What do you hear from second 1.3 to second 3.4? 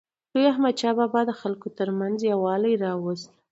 خلکو ترمنځ یووالی راوست.